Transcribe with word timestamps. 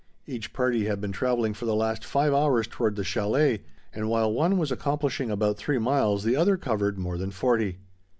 Each 0.25 0.51
party 0.51 0.85
had 0.85 0.99
been 0.99 1.11
travelling 1.11 1.53
for 1.53 1.65
the 1.65 1.75
last 1.75 2.03
five 2.03 2.33
hours 2.33 2.65
toward 2.65 2.95
the 2.95 3.03
chalet, 3.03 3.61
and 3.93 4.09
while 4.09 4.33
one 4.33 4.57
was 4.57 4.71
accomplishing 4.71 5.29
about 5.29 5.57
three 5.57 5.77
miles 5.77 6.23
the 6.23 6.35
other 6.35 6.57
covered 6.57 6.97
more 6.97 7.19
than 7.19 7.29
forty. 7.29 7.77